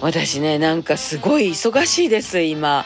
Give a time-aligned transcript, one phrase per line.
[0.00, 2.84] 私ねなんかすごい忙しいです今。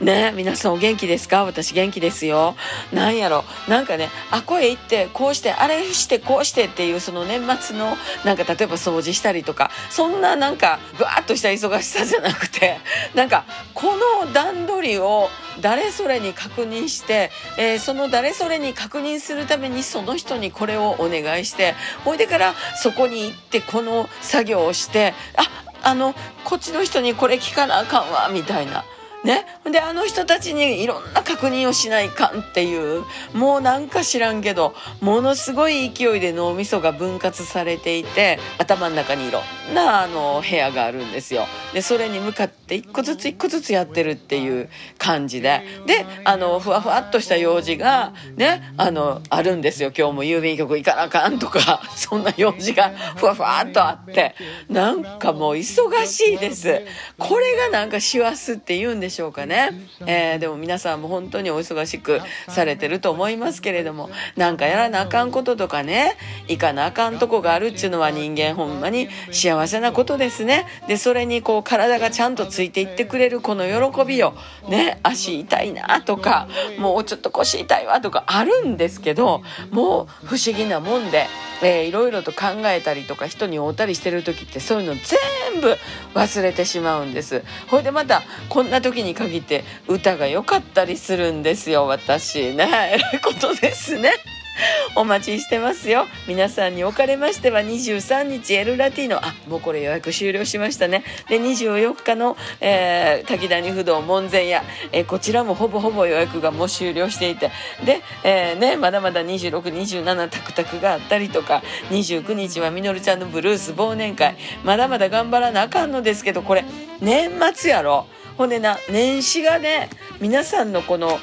[0.00, 1.44] ね皆さんお元気ですか？
[1.44, 2.56] 私元気ですよ。
[2.92, 3.44] なんやろ？
[3.68, 12.78] なんかねあこへ行ってこうしてあれしてこうしてっていうその年末のなんか例えば掃除したりとかそんななんかぐわっとした忙しさじゃなくて
[13.14, 13.44] なんか
[13.74, 13.92] こ
[14.24, 25.48] の段取りを誰それに確認して、えー、その誰それに確認するためにその人にこれをお願いしてほいでからそこに行ってこの作業をしてあ
[25.82, 26.14] あの
[26.44, 28.84] こっちの人にこれ聞かなあかんわみたいな。
[29.24, 29.46] ね。
[29.70, 33.04] で、あの人たちにいろんな確認をしないかんっていう、
[33.34, 39.40] もうなんか知らんけど、ものすごい勢いで脳みそが分割されていて、頭の中にいろ
[39.70, 41.46] んなあの部屋があるんですよ。
[41.72, 45.62] で、それに向かって一個ずつ一個ずつやってるっていう感じで。
[45.86, 49.92] で、あの、ふわふわっとした用事が、ね、あの、あるんですよ。
[49.96, 54.34] 今日も郵便局行かなあかんとか、 そんな用事がふわふわっとあって、
[54.68, 56.82] なんかもう忙しいです。
[57.18, 59.70] これがなんか師走って言うんでしょうかね、
[60.06, 66.16] えー、でも皆さんも本当にお忙しくされてると思いますけれどもなんかやらなあかんこととかね
[66.48, 74.34] 行かなあかんとこがあるっちゅうのは人間ほんまに幸せなことですねでそれにこう体がちゃんとついていってくれるこの喜びを
[74.68, 81.26] ね足痛いなとかもうちょっと腰痛いわとかあるんですけどもう不思議なもんで。
[81.62, 85.76] えー、いろいろと考えたりとか人に会うたりしてる時ってそういうの全部
[86.14, 87.42] 忘れてしまうんです。
[87.68, 93.00] ほいでまたこんな時に限って歌が良かったりするんですよ私ね。
[93.14, 94.12] え ことですね。
[94.96, 96.06] お待ちしてますよ。
[96.26, 99.18] 皆さんにおかれましては23日エルラティーノ。
[99.24, 101.04] あもうこれ予約終了しましたね。
[101.28, 107.50] で24日の、えー、滝谷不動門前屋、えー、こちらもほぼほぼ予約がもう終了していて。
[107.84, 114.36] で、えー、ね、まだまだ2627タクタクがあったりとか29日はみのるちゃんのブルース忘年会。
[114.64, 116.64] まだまだ頑張らなあかんのですけどこれ
[117.00, 118.06] 年末やろ。
[118.36, 121.18] ほんでな年始がね皆さんのこの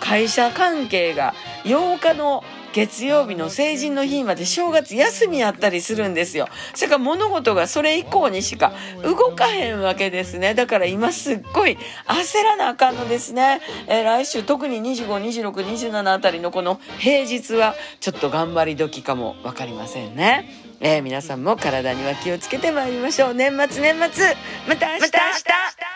[0.00, 2.42] 会社関係が8日の
[2.78, 6.48] 月曜日の成人の日まで正月休みやったりするんですよ。
[6.74, 8.72] それから物事がそれ以降にしか
[9.02, 10.54] 動かへんわけですね。
[10.54, 13.60] だから今すっごい焦らなあかんのですね。
[13.88, 20.48] えー、来週特に25、26、27あたりのこの平日はちょっと頑張り時かもわかりませんね。
[20.80, 23.34] えー、皆さんも体には気をつけてまいりましょう。
[23.34, 24.36] 年末年末
[24.68, 25.87] また明日また明日